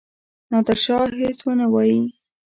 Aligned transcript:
نادرشاه 0.51 1.07
هیڅ 1.21 1.37
ونه 1.45 1.67
وايي. 1.73 1.99